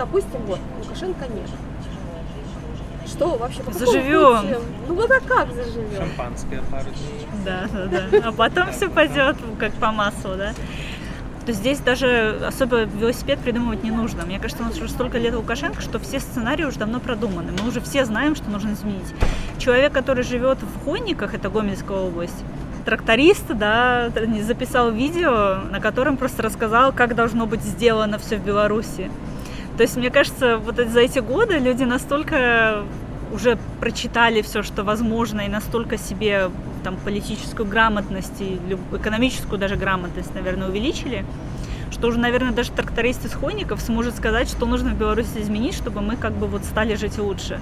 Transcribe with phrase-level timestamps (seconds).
[0.00, 1.50] допустим, вот, Лукашенко нет.
[3.06, 3.62] Что вообще?
[3.62, 4.62] По Заживем.
[4.88, 5.94] Ну вот а как заживем?
[5.94, 7.26] Шампанское пару дней.
[7.44, 8.28] Да, да, да.
[8.28, 10.52] А потом все пойдет как по маслу, да.
[11.44, 14.24] То здесь даже особо велосипед придумывать не нужно.
[14.24, 17.52] Мне кажется, у нас уже столько лет Лукашенко, что все сценарии уже давно продуманы.
[17.60, 19.12] Мы уже все знаем, что нужно изменить.
[19.58, 22.44] Человек, который живет в Хойниках, это Гомельская область,
[22.86, 24.10] тракторист, да,
[24.42, 29.10] записал видео, на котором просто рассказал, как должно быть сделано все в Беларуси.
[29.80, 32.82] То есть, мне кажется, вот за эти годы люди настолько
[33.32, 36.50] уже прочитали все, что возможно, и настолько себе
[36.84, 38.60] там политическую грамотность и
[38.92, 41.24] экономическую даже грамотность, наверное, увеличили,
[41.90, 46.02] что уже, наверное, даже тракторист из Хойников сможет сказать, что нужно в Беларуси изменить, чтобы
[46.02, 47.58] мы как бы вот стали жить лучше.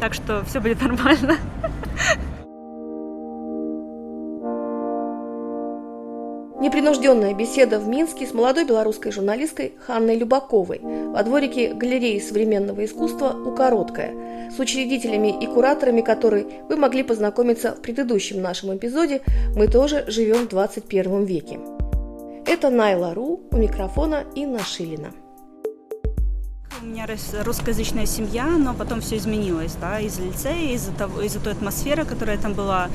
[0.00, 1.36] Так что все будет нормально.
[6.68, 13.30] Непринужденная беседа в Минске с молодой белорусской журналисткой Ханной Любаковой во дворике галереи современного искусства
[13.30, 19.22] у Короткая, с учредителями и кураторами которой вы могли познакомиться в предыдущем нашем эпизоде
[19.56, 21.58] «Мы тоже живем в 21 веке».
[22.44, 25.14] Это Найла Ру, у микрофона Инна Шилина.
[26.88, 27.06] Меня
[27.44, 32.38] русскоязычная семья, но потом все изменилось, да, из-за лицея, из-за того, из-за той атмосферы, которая
[32.38, 32.88] там была.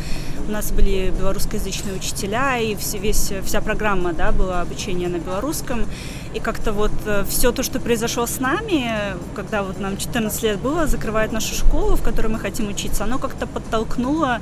[0.47, 5.85] У нас были белорусскоязычные учителя, и все, весь, вся программа, да, была обучение на белорусском.
[6.33, 8.91] И как-то вот э, все то, что произошло с нами,
[9.35, 13.19] когда вот нам 14 лет было, закрывает нашу школу, в которой мы хотим учиться, оно
[13.19, 14.39] как-то подтолкнуло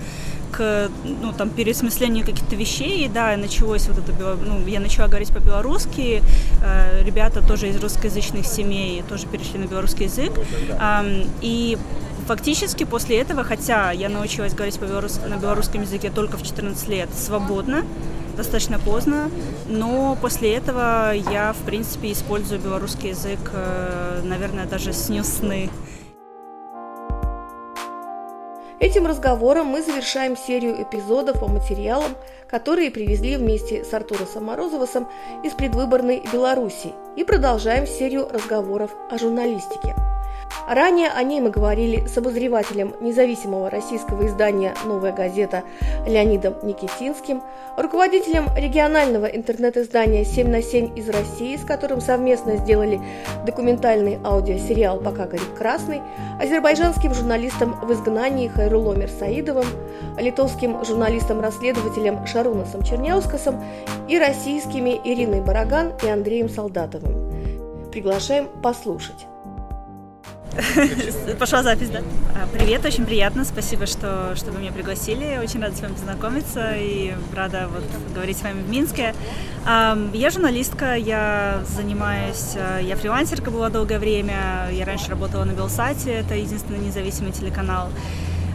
[0.51, 6.21] к ну, там, переосмыслению каких-то вещей, да, началось вот это, ну, я начала говорить по-белорусски,
[6.63, 10.31] э, ребята тоже из русскоязычных семей тоже перешли на белорусский язык,
[11.41, 11.77] и
[12.27, 17.09] фактически после этого, хотя я научилась говорить по на белорусском языке только в 14 лет
[17.13, 17.83] свободно,
[18.37, 19.29] достаточно поздно,
[19.67, 25.69] но после этого я, в принципе, использую белорусский язык, э, наверное, даже сню сны.
[28.81, 32.17] Этим разговором мы завершаем серию эпизодов по материалам,
[32.49, 35.07] которые привезли вместе с Артуросом Морозовосом
[35.43, 39.95] из предвыборной Беларуси и продолжаем серию разговоров о журналистике.
[40.67, 45.63] Ранее о ней мы говорили с обозревателем независимого российского издания «Новая газета»
[46.07, 47.41] Леонидом Никитинским,
[47.77, 53.01] руководителем регионального интернет-издания «7 на 7» из России, с которым совместно сделали
[53.45, 56.01] документальный аудиосериал «Пока горит красный»,
[56.41, 59.65] азербайджанским журналистом в изгнании Хайрулом Саидовым,
[60.17, 63.63] литовским журналистом-расследователем Шарунасом Черняускасом
[64.07, 67.89] и российскими Ириной Бараган и Андреем Солдатовым.
[67.91, 69.27] Приглашаем послушать.
[71.39, 71.99] Пошла запись, да?
[72.35, 75.39] А, привет, очень приятно, спасибо, что, что вы меня пригласили.
[75.41, 79.15] Очень рада с вами познакомиться и рада вот говорить с вами в Минске.
[79.65, 86.11] Я журналистка, я занимаюсь, а, я фрилансерка была долгое время, я раньше работала на Белсате,
[86.11, 87.89] это единственный независимый телеканал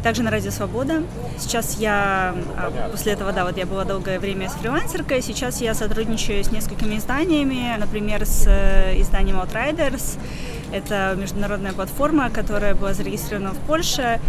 [0.02, 1.02] также на Радио Свобода.
[1.38, 5.74] Сейчас я, а, после этого, да, вот я была долгое время с фрилансеркой, сейчас я
[5.74, 10.18] сотрудничаю с несколькими изданиями, например, с э, изданием Outriders,
[10.72, 14.20] это международная платформа, которая была зарегистрирована в Польше.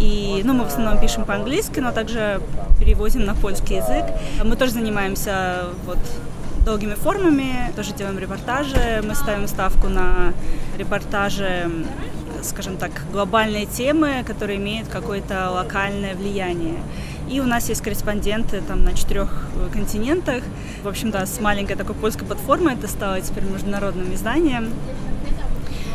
[0.00, 2.40] И, ну, мы в основном пишем по-английски, но также
[2.78, 4.04] переводим на польский язык.
[4.44, 5.98] Мы тоже занимаемся вот
[6.64, 9.02] долгими формами, тоже делаем репортажи.
[9.06, 10.32] Мы ставим ставку на
[10.76, 11.70] репортажи
[12.42, 16.76] скажем так, глобальные темы, которые имеют какое-то локальное влияние.
[17.28, 20.44] И у нас есть корреспонденты там на четырех континентах.
[20.84, 24.72] В общем, да, с маленькой такой польской платформой это стало теперь международным изданием.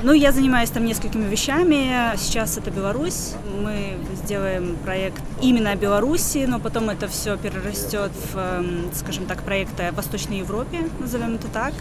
[0.03, 2.17] Ну, я занимаюсь там несколькими вещами.
[2.17, 3.33] Сейчас это Беларусь.
[3.61, 9.43] Мы сделаем проект именно о Беларуси, но потом это все перерастет в, эм, скажем так,
[9.43, 11.73] проект о Восточной Европе, назовем это так.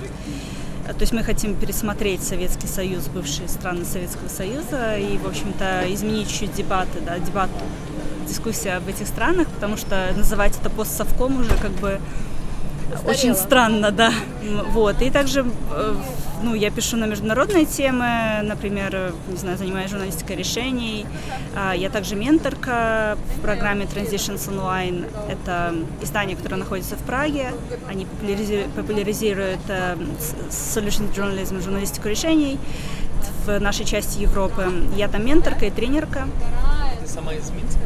[0.84, 6.30] То есть мы хотим пересмотреть Советский Союз, бывшие страны Советского Союза, и, в общем-то, изменить
[6.30, 7.48] чуть дебаты, да, дебат,
[8.28, 11.98] дискуссия об этих странах, потому что называть это постсовком уже как бы
[13.06, 14.12] Очень странно, да.
[14.72, 15.02] Вот.
[15.02, 15.94] И также э,
[16.42, 21.06] ну, я пишу на международные темы, например, не знаю, занимаюсь журналистикой решений.
[21.54, 25.06] А, я также менторка в программе Transitions Online.
[25.30, 27.52] Это издание, которое находится в Праге.
[27.88, 28.06] Они
[28.76, 29.96] популяризируют э,
[30.50, 32.58] solution journalism, журналистику решений
[33.46, 34.66] в нашей части Европы.
[34.96, 36.26] Я там менторка и тренерка.
[37.00, 37.80] Ты сама из Минска?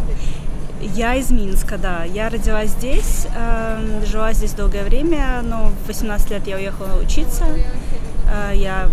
[0.81, 2.05] Я из Минска, да.
[2.05, 7.45] Я родилась здесь, э, жила здесь долгое время, но в 18 лет я уехала учиться.
[8.27, 8.91] Э, я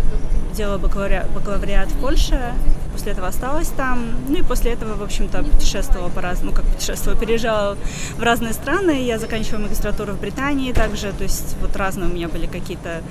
[0.56, 2.54] делала бакалавриат, бакалавриат в Польше,
[2.92, 4.00] после этого осталась там.
[4.28, 7.78] Ну и после этого, в общем-то, путешествовала по разному, ну как путешествовала, переезжала
[8.18, 9.04] в разные страны.
[9.04, 13.02] Я заканчивала магистратуру в Британии также, то есть вот разные у меня были какие-то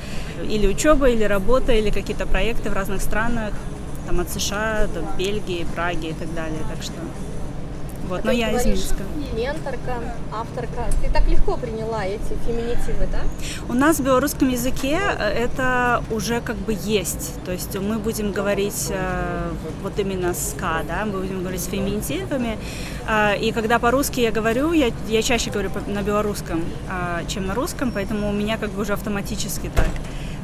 [0.44, 3.52] или учеба, или работа, или какие-то проекты в разных странах,
[4.06, 6.60] там от США до Бельгии, Праги и так далее.
[6.72, 6.94] Так что
[8.10, 9.04] вот, но я из Минска.
[9.34, 10.02] Менторка,
[10.32, 10.86] авторка.
[11.02, 13.20] Ты так легко приняла эти феминитивы, да?
[13.68, 17.42] У нас в белорусском языке э, это уже как бы есть.
[17.44, 19.52] То есть мы будем говорить э,
[19.82, 22.58] вот именно ска, да, мы будем говорить с феминитивами.
[23.08, 27.54] Э, и когда по-русски я говорю, я, я чаще говорю на белорусском, э, чем на
[27.54, 29.88] русском, поэтому у меня как бы уже автоматически так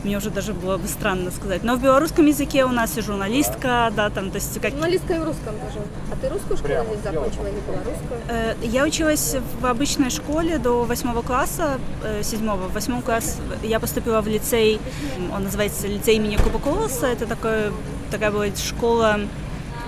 [0.06, 1.64] мне уже даже было бы странно сказать.
[1.64, 4.70] Но в белорусском языке у нас и журналистка, да, там, то есть как...
[4.70, 5.84] Журналистка и в русском тоже.
[6.12, 8.20] А ты русскую школу здесь закончила или белорусскую?
[8.28, 12.68] Э, я училась в обычной школе до восьмого класса, э, седьмого.
[12.68, 14.80] В восьмом классе я поступила в лицей,
[15.34, 17.06] он называется лицей имени Кубаколоса.
[17.06, 17.72] Это такое,
[18.12, 19.18] такая была школа,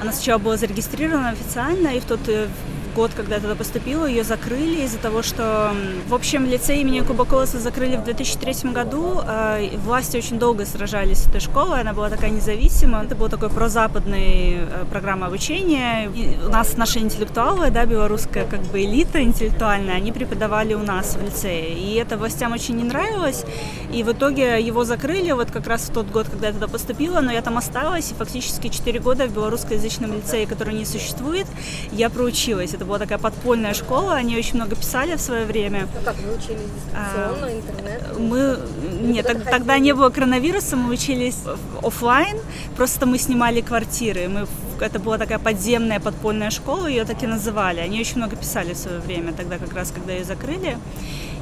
[0.02, 2.48] она сначала была зарегистрирована официально, и в тот э,
[2.98, 5.72] год, когда я туда поступила, ее закрыли из-за того, что,
[6.08, 9.20] в общем, лицей имени Кубаколоса закрыли в 2003 году.
[9.22, 13.04] А, власти очень долго сражались с этой школой, она была такая независимая.
[13.04, 16.10] Это была такой прозападная э, программа обучения.
[16.12, 21.14] И у нас наши интеллектуалы, да, белорусская как бы элита интеллектуальная, они преподавали у нас
[21.14, 21.78] в лицее.
[21.78, 23.44] И это властям очень не нравилось.
[23.92, 27.20] И в итоге его закрыли вот как раз в тот год, когда я туда поступила,
[27.20, 31.46] но я там осталась, и фактически 4 года в белорусскоязычном лицее, который не существует,
[31.92, 32.74] я проучилась.
[32.74, 35.86] Это была такая подпольная школа, они очень много писали в свое время.
[36.00, 38.18] А как вы учились дистанционно, а, интернет?
[38.18, 38.58] Мы
[39.00, 41.38] нет, так, тогда не было коронавируса, мы учились
[41.82, 42.38] офлайн,
[42.76, 44.46] просто мы снимали квартиры, мы
[44.80, 47.80] это была такая подземная подпольная школа, ее так и называли.
[47.80, 50.78] Они очень много писали в свое время, тогда как раз, когда ее закрыли.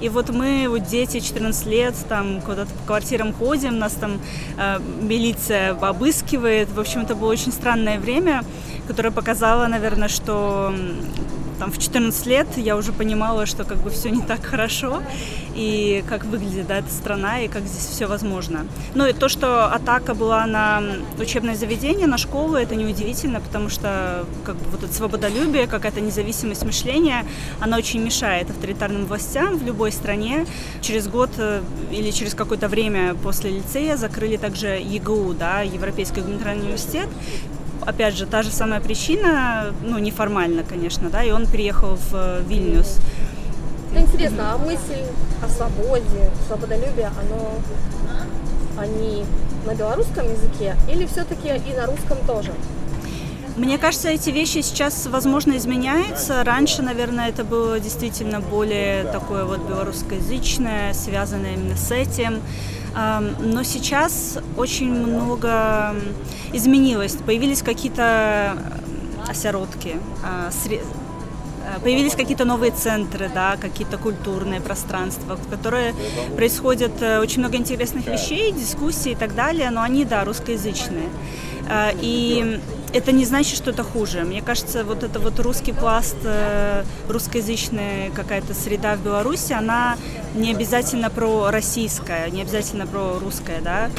[0.01, 4.21] И вот мы, вот дети 14 лет, там куда-то по квартирам ходим, нас там
[4.59, 6.71] э, милиция обыскивает.
[6.71, 8.43] В общем, это было очень странное время,
[8.87, 10.75] которое показало, наверное, что
[11.59, 15.03] там в 14 лет я уже понимала, что как бы все не так хорошо,
[15.55, 18.67] и как выглядит да, эта страна, и как здесь все возможно.
[18.95, 20.83] Ну и то, что атака была на
[21.19, 26.65] учебное заведение, на школу, это неудивительно, потому что как бы вот это свободолюбие, какая-то независимость
[26.65, 27.25] мышления,
[27.61, 30.47] она очень мешает авторитарным властям в любой стране.
[30.83, 36.65] Через год э, или через какое-то время после лицея закрыли также ЕГУ, да, Европейский гуманитарный
[36.65, 37.09] университет,
[37.87, 42.43] опять же, та же самая причина, ну, неформально, конечно, да, и он переехал в э,
[42.47, 42.99] Вильнюс.
[43.93, 45.05] Ну, интересно, а мысль
[45.43, 47.55] о свободе, свободолюбие, оно,
[48.79, 49.25] они
[49.65, 52.53] на белорусском языке или все-таки и на русском тоже?
[53.57, 56.45] Мне кажется, эти вещи сейчас, возможно, изменяются.
[56.45, 62.43] Раньше, наверное, это было действительно более такое вот белорусскоязычное, связанное именно с этим.
[62.95, 65.95] Но сейчас очень много
[66.53, 67.17] изменилось.
[67.17, 68.59] Появились какие-то
[69.27, 75.95] осяродки, а, а, появились какие-то новые центры, да, какие-то культурные пространства, в которые
[76.37, 81.09] происходят э, очень много интересных вещей, дискуссий и так далее, но они, да, русскоязычные.
[81.69, 82.61] А, и
[82.97, 84.23] это не значит, что это хуже.
[84.23, 89.97] Мне кажется, вот это вот русский пласт, э, русскоязычная какая-то среда в Беларуси, она
[90.35, 93.91] не обязательно про российское, не обязательно про русское, да.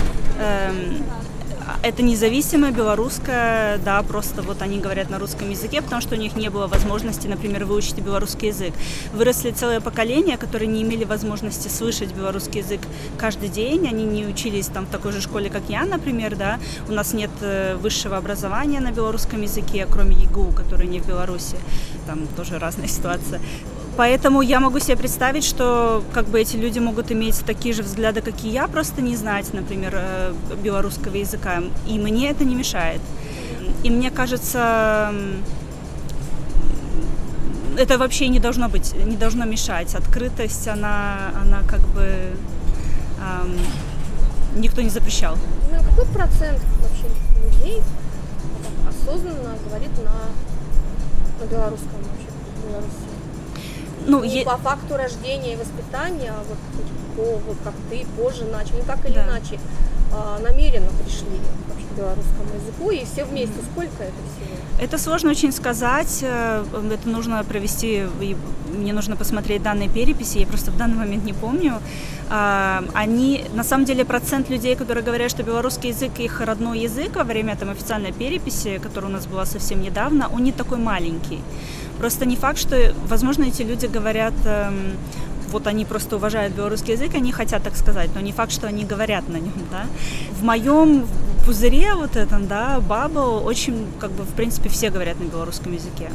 [1.88, 6.36] Это независимая белорусская, да, просто вот они говорят на русском языке, потому что у них
[6.36, 8.74] не было возможности, например, выучить белорусский язык.
[9.14, 12.82] Выросли целое поколение, которые не имели возможности слышать белорусский язык
[13.18, 16.92] каждый день, они не учились там в такой же школе, как я, например, да, у
[16.92, 21.56] нас нет э, высшего образования на белорусском языке, кроме ЕГУ, который не в Беларуси,
[22.06, 23.40] там тоже разная ситуация.
[23.98, 28.22] Поэтому я могу себе представить, что как бы эти люди могут иметь такие же взгляды,
[28.22, 31.64] как и я, просто не знать, например, э, белорусского языка.
[31.88, 33.02] И мне это не мешает.
[33.84, 35.12] И мне кажется,
[37.76, 39.96] это вообще не должно быть, не должно мешать.
[39.96, 42.04] Открытость, она, она как бы
[43.20, 43.60] эм,
[44.62, 45.38] никто не запрещал.
[45.72, 47.08] Ну, какой процент вообще
[47.44, 47.82] людей
[48.88, 52.28] осознанно говорит на, на белорусском вообще,
[52.68, 53.07] Беларуси?
[54.08, 54.46] Ну, не е...
[54.46, 56.58] по факту рождения и воспитания, вот,
[57.16, 59.26] по, вот как ты позже начал, ну так или да.
[59.26, 59.60] иначе,
[60.42, 61.40] намеренно пришли
[61.94, 64.58] к белорусскому языку, и все вместе, сколько это всего?
[64.80, 68.04] Это сложно очень сказать, э, это нужно провести,
[68.72, 71.80] мне нужно посмотреть данные переписи, я просто в данный момент не помню.
[72.30, 77.16] А, они, на самом деле, процент людей, которые говорят, что белорусский язык их родной язык
[77.16, 81.40] во время там официальной переписи, которая у нас была совсем недавно, он не такой маленький.
[81.98, 84.98] Просто не факт, что, возможно, эти люди говорят, эм,
[85.50, 88.86] вот они просто уважают белорусский язык, они хотят так сказать, но не факт, что они
[88.86, 89.86] говорят на нем, да.
[90.40, 91.08] В моем
[91.46, 96.10] пузыре вот этом, да, бабл, очень, как бы, в принципе, все говорят на белорусском языке.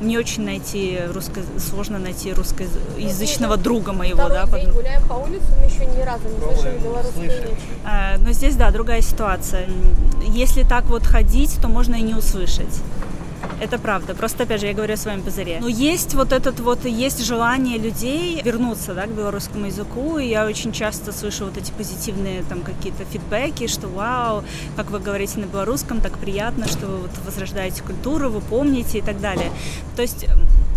[0.00, 1.40] Не очень найти русско...
[1.58, 4.60] сложно найти русскоязычного ну, друга моего, Второй да.
[4.60, 7.58] день гуляем по улице, мы еще ни разу не слышали белорусскую речь.
[7.84, 9.68] А, но здесь, да, другая ситуация.
[10.28, 12.80] Если так вот ходить, то можно и не услышать.
[13.60, 14.14] Это правда.
[14.14, 15.58] Просто, опять же, я говорю о своем пузыре.
[15.60, 20.46] Но есть вот этот вот, есть желание людей вернуться, да, к белорусскому языку, и я
[20.46, 24.44] очень часто слышу вот эти позитивные там какие-то фидбэки, что вау,
[24.76, 29.02] как вы говорите на белорусском, так приятно, что вы вот возрождаете культуру, вы помните и
[29.02, 29.50] так далее.
[29.96, 30.26] То есть,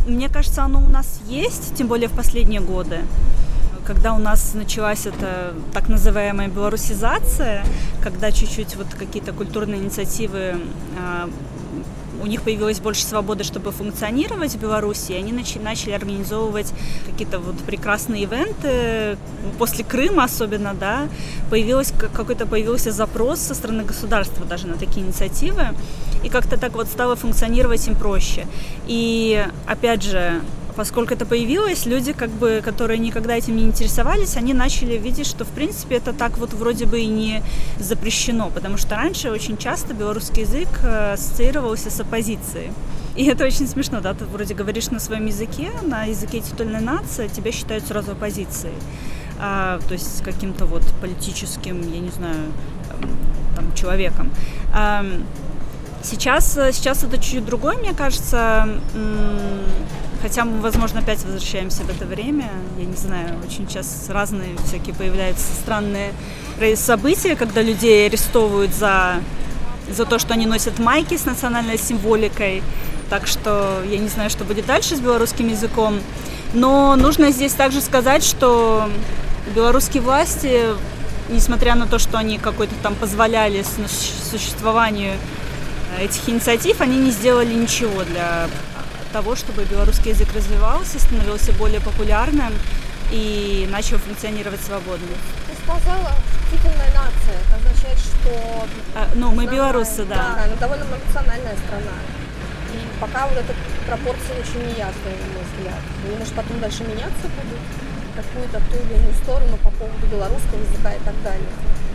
[0.07, 3.01] мне кажется, оно у нас есть, тем более в последние годы
[3.83, 7.65] когда у нас началась эта так называемая белорусизация,
[8.01, 10.55] когда чуть-чуть вот какие-то культурные инициативы
[10.97, 11.29] а,
[12.21, 16.71] у них появилось больше свободы, чтобы функционировать в Беларуси, они начали организовывать
[17.05, 19.17] какие-то вот прекрасные ивенты.
[19.57, 21.07] После Крыма особенно, да,
[21.49, 25.67] появилось какой-то появился запрос со стороны государства даже на такие инициативы,
[26.23, 28.47] и как-то так вот стало функционировать им проще.
[28.87, 30.41] И опять же,
[30.75, 35.45] поскольку это появилось, люди, как бы, которые никогда этим не интересовались, они начали видеть, что,
[35.45, 37.43] в принципе, это так вот вроде бы и не
[37.79, 42.71] запрещено, потому что раньше очень часто белорусский язык э, ассоциировался с оппозицией.
[43.15, 47.27] И это очень смешно, да, ты вроде говоришь на своем языке, на языке титульной нации,
[47.27, 48.75] тебя считают сразу оппозицией.
[49.39, 52.51] А, то есть каким-то вот политическим, я не знаю,
[53.55, 54.31] там, человеком.
[54.73, 55.05] А,
[56.03, 58.69] сейчас, сейчас это чуть-чуть другое, мне кажется.
[60.21, 62.49] Хотя мы, возможно, опять возвращаемся в это время.
[62.77, 66.13] Я не знаю, очень сейчас разные всякие появляются странные
[66.75, 69.15] события, когда людей арестовывают за,
[69.89, 72.61] за то, что они носят майки с национальной символикой.
[73.09, 75.99] Так что я не знаю, что будет дальше с белорусским языком.
[76.53, 78.89] Но нужно здесь также сказать, что
[79.55, 80.65] белорусские власти,
[81.29, 83.65] несмотря на то, что они какой-то там позволяли
[84.29, 85.13] существованию
[85.99, 88.47] этих инициатив, они не сделали ничего для
[89.11, 92.53] того, чтобы белорусский язык развивался, становился более популярным
[93.11, 95.07] и начал функционировать свободно.
[95.47, 96.11] Ты сказала
[96.51, 98.67] титульная нация, это означает, что...
[98.95, 100.15] А, ну, мы белорусы, да.
[100.15, 101.97] Да, но довольно многонациональная страна.
[102.73, 103.53] И пока вот эта
[103.85, 105.81] пропорция очень неясная, на мой взгляд.
[106.07, 107.61] И, может, потом дальше меняться будет
[108.15, 111.47] какую-то ту или иную сторону по поводу белорусского языка и так далее.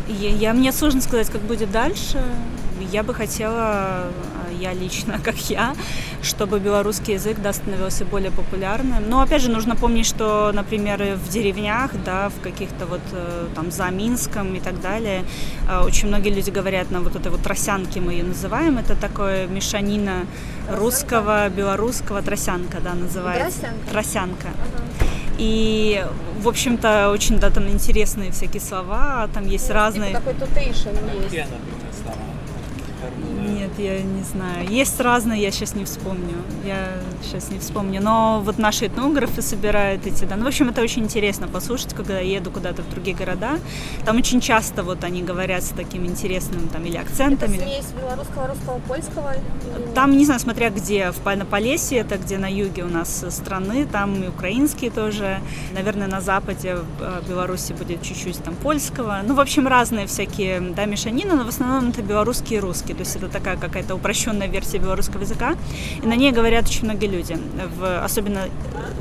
[0.08, 2.22] Я, я, мне сложно сказать, как будет дальше.
[2.92, 4.10] Я бы хотела
[4.60, 5.74] я лично, как я,
[6.22, 9.08] чтобы белорусский язык да, становился более популярным.
[9.08, 13.70] Но опять же нужно помнить, что, например, в деревнях, да, в каких-то вот э, там
[13.70, 15.24] за Минском и так далее,
[15.68, 19.46] э, очень многие люди говорят на вот этой вот тросянке мы ее называем, это такое
[19.46, 20.26] мешанина
[20.70, 23.60] русского, белорусского, тросянка, да, называется.
[23.90, 23.90] Тросянка.
[23.90, 24.48] Тросянка.
[25.38, 26.04] И,
[26.38, 30.14] в общем-то, очень да, там интересные всякие слова, там есть ну, разные...
[30.14, 30.88] Такой тутейшн
[31.22, 31.48] есть.
[33.48, 34.68] Нет, я не знаю.
[34.68, 36.36] Есть разные, я сейчас не вспомню.
[36.64, 38.00] Я сейчас не вспомню.
[38.02, 40.36] Но вот наши этнографы собирают эти, да.
[40.36, 43.58] Ну, в общем, это очень интересно послушать, когда я еду куда-то в другие города.
[44.04, 47.52] Там очень часто вот они говорят с таким интересным там или акцентом.
[47.52, 49.32] Это смесь белорусского, русского, польского?
[49.34, 49.94] Или...
[49.94, 51.10] Там, не знаю, смотря где.
[51.12, 55.40] В Панополесье, это где на юге у нас страны, там и украинские тоже.
[55.72, 59.20] Наверное, на западе э, Беларуси будет чуть-чуть там польского.
[59.26, 62.95] Ну, в общем, разные всякие, да, мешанины, но в основном это белорусские и русские.
[62.96, 65.56] То есть это такая какая-то упрощенная версия белорусского языка,
[66.02, 67.38] и на ней говорят очень многие люди,
[67.78, 68.48] в, особенно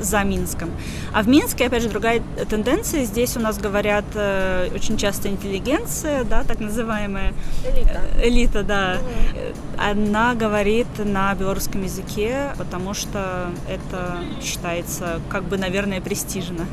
[0.00, 0.70] за Минском.
[1.12, 3.04] А в Минске, опять же, другая тенденция.
[3.04, 7.32] Здесь у нас говорят э, очень часто интеллигенция, да, так называемая.
[7.64, 8.00] Элита.
[8.16, 8.98] Э, элита, да.
[9.00, 9.82] Угу.
[9.90, 16.66] Она говорит на белорусском языке, потому что это считается, как бы, наверное, престижно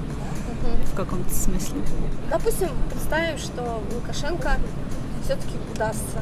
[0.91, 1.77] в каком-то смысле.
[2.29, 4.57] Допустим, представим, что Лукашенко
[5.23, 6.21] все-таки удастся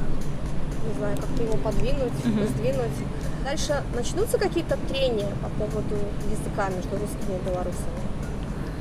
[0.88, 2.48] не знаю, как-то его подвинуть, uh-huh.
[2.50, 2.98] сдвинуть.
[3.44, 5.96] Дальше начнутся какие-то трения по поводу
[6.30, 8.02] языка между русскими и белорусами?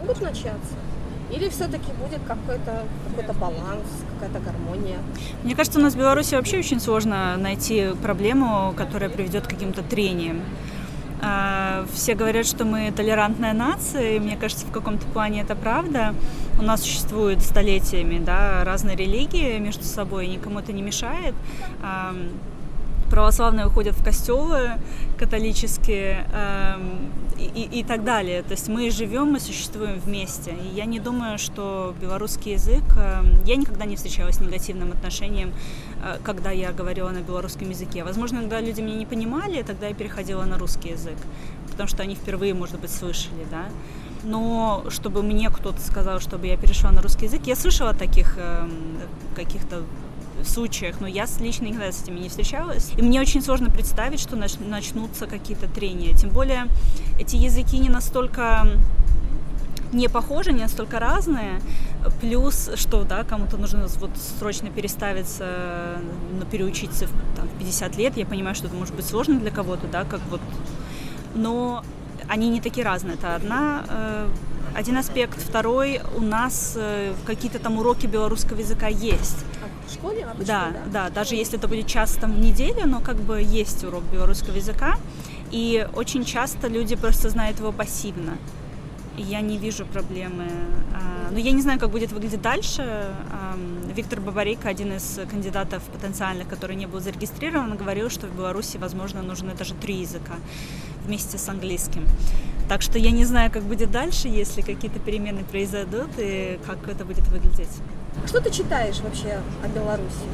[0.01, 0.75] Могут начаться?
[1.33, 2.85] Или все-таки будет какой-то
[3.17, 4.99] какой баланс, какая-то гармония?
[5.45, 9.83] Мне кажется, у нас в Беларуси вообще очень сложно найти проблему, которая приведет к каким-то
[9.83, 10.43] трениям.
[11.23, 16.15] А, все говорят, что мы толерантная нация, и мне кажется, в каком-то плане это правда.
[16.59, 21.35] У нас существуют столетиями да, разные религии между собой, никому это не мешает
[23.11, 24.71] православные уходят в костелы
[25.19, 28.43] католические эм, и, и, так далее.
[28.43, 30.53] То есть мы живем, мы существуем вместе.
[30.53, 32.85] И я не думаю, что белорусский язык...
[33.45, 35.53] Я никогда не встречалась с негативным отношением,
[36.23, 38.05] когда я говорила на белорусском языке.
[38.05, 41.17] Возможно, когда люди меня не понимали, тогда я переходила на русский язык,
[41.71, 43.67] потому что они впервые, может быть, слышали, да.
[44.23, 48.69] Но чтобы мне кто-то сказал, чтобы я перешла на русский язык, я слышала таких э,
[49.35, 49.83] каких-то
[50.45, 52.93] случаях, но я лично никогда с этими не встречалась.
[52.97, 56.17] И мне очень сложно представить, что начнутся какие-то трения.
[56.17, 56.67] Тем более
[57.19, 58.67] эти языки не настолько
[59.93, 61.61] не похожи, не настолько разные.
[62.21, 66.01] Плюс, что да, кому-то нужно вот срочно переставиться,
[66.39, 67.07] ну, переучиться
[67.37, 68.17] там, в 50 лет.
[68.17, 70.41] Я понимаю, что это может быть сложно для кого-то, да, как вот.
[71.35, 71.85] Но
[72.29, 73.15] они не такие разные.
[73.15, 74.29] Это одна э,
[74.75, 75.41] один аспект.
[75.41, 79.45] Второй, у нас э, какие-то там уроки белорусского языка есть.
[79.63, 82.87] А в школе обычно, да, да, да, даже если это будет час там в неделю,
[82.87, 84.97] но как бы есть урок белорусского языка.
[85.51, 88.39] И очень часто люди просто знают его пассивно
[89.17, 90.47] я не вижу проблемы.
[90.95, 93.07] А, но я не знаю, как будет выглядеть дальше.
[93.95, 99.23] Виктор Бабарик, один из кандидатов потенциальных, который не был зарегистрирован, говорил, что в Беларуси, возможно,
[99.23, 100.35] нужны даже три языка
[101.05, 102.07] вместе с английским.
[102.69, 107.05] Так что я не знаю, как будет дальше, если какие-то перемены произойдут и как это
[107.05, 107.69] будет выглядеть.
[108.27, 110.25] Что ты читаешь вообще о Беларуси?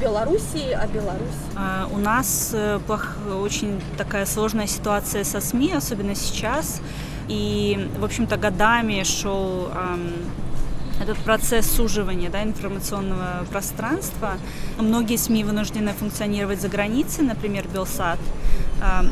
[0.00, 1.32] Белоруссии, о Беларуси?
[1.56, 6.82] А, у нас э, плох, очень такая сложная ситуация со СМИ, особенно сейчас.
[7.28, 9.68] И, в общем-то, годами шел
[11.00, 14.38] этот процесс суживания да, информационного пространства.
[14.78, 18.18] Многие СМИ вынуждены функционировать за границей, например, Белсат.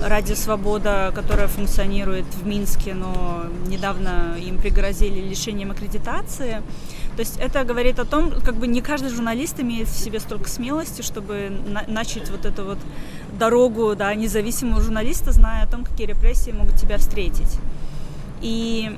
[0.02, 6.62] Радио Свобода, которая функционирует в Минске, но недавно им пригрозили лишением аккредитации.
[7.16, 10.48] То есть это говорит о том, как бы не каждый журналист имеет в себе столько
[10.48, 12.78] смелости, чтобы на- начать вот эту вот
[13.38, 17.58] дорогу да, независимого журналиста, зная о том, какие репрессии могут тебя встретить.
[18.44, 18.94] И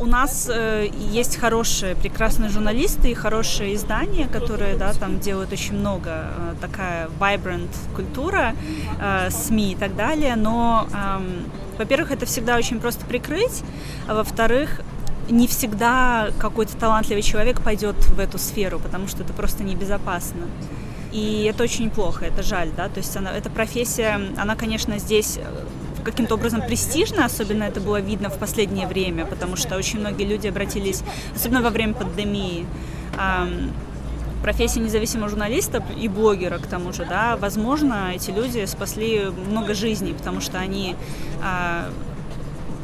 [0.00, 5.74] у нас э, есть хорошие, прекрасные журналисты и хорошие издания, которые, да, там делают очень
[5.74, 8.54] много, э, такая vibrant культура,
[9.00, 11.20] э, СМИ и так далее, но, э,
[11.78, 13.62] во-первых, это всегда очень просто прикрыть,
[14.08, 14.80] а во-вторых,
[15.30, 20.42] не всегда какой-то талантливый человек пойдет в эту сферу, потому что это просто небезопасно.
[21.12, 25.38] И это очень плохо, это жаль, да, то есть она, эта профессия, она, конечно, здесь
[26.04, 30.46] каким-то образом престижно, особенно это было видно в последнее время, потому что очень многие люди
[30.48, 31.02] обратились,
[31.34, 32.66] особенно во время пандемии,
[34.42, 40.12] профессия независимого журналиста и блогера к тому же, да, возможно, эти люди спасли много жизней,
[40.12, 40.94] потому что они
[41.42, 41.90] а,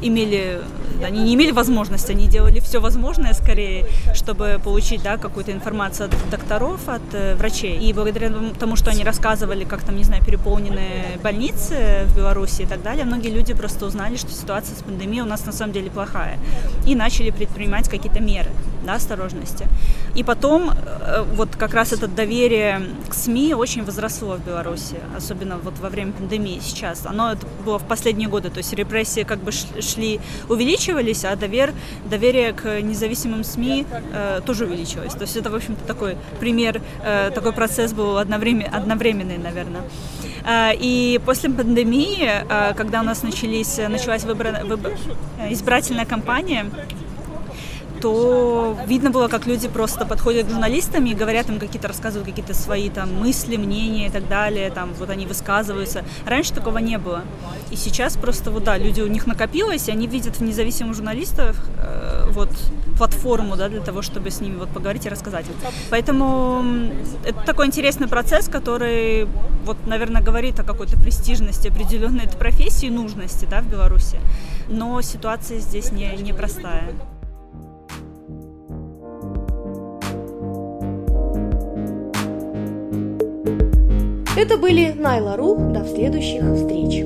[0.01, 0.61] имели,
[1.03, 6.29] они не имели возможности, они делали все возможное скорее, чтобы получить да, какую-то информацию от
[6.29, 7.77] докторов, от э, врачей.
[7.77, 12.65] И благодаря тому, что они рассказывали, как там, не знаю, переполнены больницы в Беларуси и
[12.65, 15.89] так далее, многие люди просто узнали, что ситуация с пандемией у нас на самом деле
[15.89, 16.37] плохая.
[16.85, 18.51] И начали предпринимать какие-то меры
[18.85, 19.67] да, осторожности.
[20.15, 25.57] И потом э, вот как раз это доверие к СМИ очень возросло в Беларуси, особенно
[25.57, 27.05] вот во время пандемии сейчас.
[27.05, 30.19] Оно это было в последние годы, то есть репрессии как бы шли,
[30.49, 31.73] увеличивались, а довер,
[32.09, 35.13] доверие к независимым СМИ э, тоже увеличилось.
[35.13, 39.81] То есть это, в общем-то, такой пример, э, такой процесс был одновременно, одновременный, наверное.
[40.45, 44.93] Э, и после пандемии, э, когда у нас начались, началась выбор, выбор,
[45.49, 46.65] избирательная кампания,
[48.01, 52.53] то видно было, как люди просто подходят к журналистам и говорят им какие-то, рассказывают какие-то
[52.53, 56.03] свои там мысли, мнения и так далее, там вот они высказываются.
[56.25, 57.23] Раньше такого не было.
[57.71, 61.55] И сейчас просто вот да, люди у них накопилось, и они видят в независимых журналистах
[61.77, 62.49] э, вот
[62.97, 65.45] платформу, да, для того, чтобы с ними вот поговорить и рассказать.
[65.89, 66.63] Поэтому
[67.25, 69.27] это такой интересный процесс, который
[69.65, 74.19] вот, наверное, говорит о какой-то престижности определенной этой профессии, нужности, да, в Беларуси.
[74.67, 76.93] Но ситуация здесь не непростая.
[84.45, 85.55] Это были Найла Ру.
[85.73, 87.03] До следующих встреч.